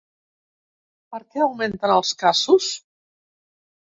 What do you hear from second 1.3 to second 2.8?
què augmenten els casos?